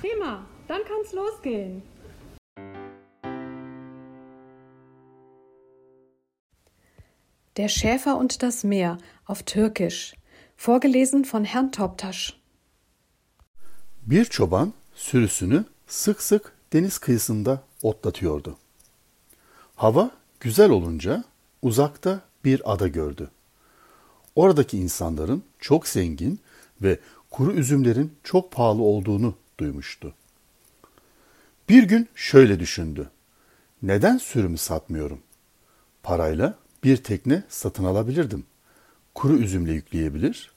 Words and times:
Prima, 0.00 0.46
dann 0.68 0.82
kann's 0.88 1.12
losgehen. 1.12 1.82
Der 7.56 7.68
Schäfer 7.68 8.16
und 8.16 8.42
das 8.42 8.64
Meer 8.64 8.98
auf 9.26 9.42
Türkisch. 9.42 10.14
Vorgelesen 10.56 11.24
von 11.24 11.44
Herrn 11.44 11.72
Toptasch. 11.72 12.34
Bir 14.02 14.24
çoban 14.24 14.72
sürüsünü 14.94 15.64
sık 15.86 16.22
sık 16.22 16.52
deniz 16.72 16.98
kıyısında 16.98 17.62
otlatıyordu. 17.82 18.56
Hava 19.76 20.10
güzel 20.40 20.70
olunca 20.70 21.24
uzakta 21.62 22.20
bir 22.44 22.72
ada 22.72 22.88
gördü. 22.88 23.30
Oradaki 24.34 24.78
insanların 24.78 25.42
çok 25.60 25.88
zengin 25.88 26.40
ve 26.82 26.98
kuru 27.30 27.52
üzümlerin 27.52 28.12
çok 28.24 28.52
pahalı 28.52 28.82
olduğunu 28.82 29.34
duymuştu. 29.60 30.14
Bir 31.68 31.82
gün 31.82 32.08
şöyle 32.14 32.60
düşündü. 32.60 33.10
Neden 33.82 34.18
sürümü 34.18 34.58
satmıyorum? 34.58 35.20
Parayla 36.02 36.58
bir 36.84 36.96
tekne 36.96 37.42
satın 37.48 37.84
alabilirdim. 37.84 38.44
Kuru 39.14 39.36
üzümle 39.36 39.72
yükleyebilir, 39.72 40.50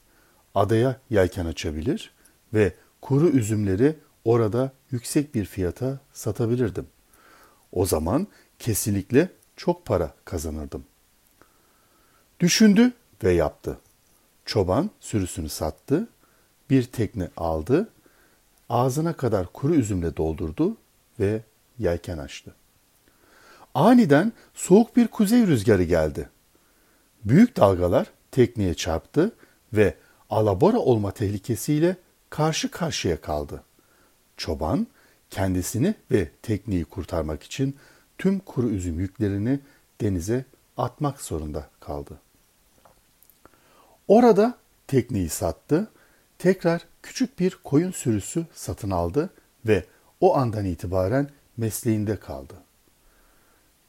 adaya 0.55 0.99
yelken 1.09 1.45
açabilir 1.45 2.11
ve 2.53 2.73
kuru 3.01 3.29
üzümleri 3.29 3.95
orada 4.25 4.71
yüksek 4.91 5.35
bir 5.35 5.45
fiyata 5.45 5.99
satabilirdim. 6.13 6.87
O 7.71 7.85
zaman 7.85 8.27
kesinlikle 8.59 9.29
çok 9.55 9.85
para 9.85 10.13
kazanırdım. 10.25 10.85
Düşündü 12.39 12.91
ve 13.23 13.33
yaptı. 13.33 13.77
Çoban 14.45 14.89
sürüsünü 14.99 15.49
sattı, 15.49 16.07
bir 16.69 16.83
tekne 16.83 17.29
aldı, 17.37 17.89
ağzına 18.69 19.13
kadar 19.13 19.47
kuru 19.47 19.75
üzümle 19.75 20.17
doldurdu 20.17 20.77
ve 21.19 21.41
yelken 21.79 22.17
açtı. 22.17 22.55
Aniden 23.73 24.33
soğuk 24.53 24.95
bir 24.95 25.07
kuzey 25.07 25.47
rüzgarı 25.47 25.83
geldi. 25.83 26.29
Büyük 27.25 27.57
dalgalar 27.57 28.07
tekneye 28.31 28.73
çarptı 28.73 29.31
ve 29.73 29.97
alabora 30.29 30.77
olma 30.77 31.11
tehlikesiyle 31.11 31.95
karşı 32.29 32.71
karşıya 32.71 33.21
kaldı. 33.21 33.63
Çoban 34.37 34.87
kendisini 35.29 35.95
ve 36.11 36.29
tekneyi 36.41 36.85
kurtarmak 36.85 37.43
için 37.43 37.75
tüm 38.17 38.39
kuru 38.39 38.69
üzüm 38.69 38.99
yüklerini 38.99 39.59
denize 40.01 40.45
atmak 40.77 41.21
zorunda 41.21 41.69
kaldı. 41.79 42.19
Orada 44.13 44.57
tekneyi 44.87 45.29
sattı, 45.29 45.87
tekrar 46.39 46.81
küçük 47.03 47.39
bir 47.39 47.57
koyun 47.63 47.91
sürüsü 47.91 48.45
satın 48.53 48.89
aldı 48.89 49.29
ve 49.65 49.85
o 50.21 50.37
andan 50.37 50.65
itibaren 50.65 51.29
mesleğinde 51.57 52.19
kaldı. 52.19 52.53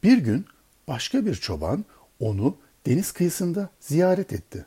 Bir 0.03 0.19
gün 0.19 0.47
başka 0.89 1.27
bir 1.27 1.35
çoban 1.35 1.85
onu 2.21 2.57
deniz 2.87 3.13
kıyısında 3.13 3.69
ziyaret 3.81 4.33
etti. 4.33 4.67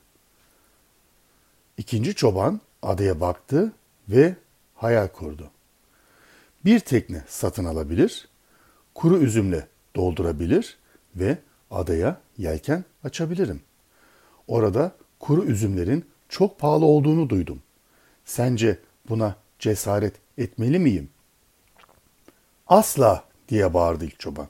İkinci 1.78 2.16
çoban 2.16 2.62
adaya 2.82 3.22
baktı 3.22 3.72
ve 4.10 4.36
hayal 4.76 5.08
kurdu. 5.08 5.52
Bir 6.66 6.80
tekne 6.80 7.24
satın 7.28 7.66
alabilir, 7.66 8.28
kuru 8.96 9.18
üzümle 9.18 9.68
doldurabilir 9.96 10.78
ve 11.16 11.38
adaya 11.72 12.22
yelken 12.38 12.86
açabilirim. 13.04 13.62
Orada 14.48 14.92
kuru 15.20 15.46
üzümlerin 15.46 16.06
çok 16.30 16.60
pahalı 16.60 16.86
olduğunu 16.86 17.30
duydum. 17.30 17.62
Sence 18.26 18.80
buna 19.10 19.36
cesaret 19.60 20.16
etmeli 20.38 20.80
miyim? 20.80 21.10
Asla 22.68 23.24
diye 23.50 23.74
bağırdı 23.74 24.06
ilk 24.06 24.20
çoban. 24.20 24.48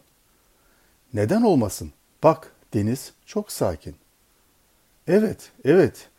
Neden 1.13 1.41
olmasın? 1.41 1.91
Bak 2.23 2.51
deniz 2.73 3.13
çok 3.25 3.51
sakin. 3.51 3.95
Evet, 5.07 5.51
evet. 5.66 6.09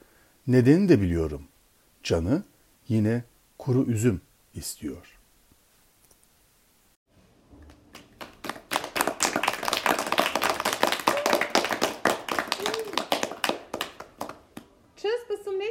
Nedeni 0.46 0.88
de 0.88 1.00
biliyorum. 1.00 1.42
Canı 2.02 2.42
yine 2.88 3.24
kuru 3.58 3.84
üzüm 3.84 4.20
istiyor. 4.54 5.17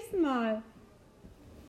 Nächsten 0.07 0.22
Mal. 0.22 0.63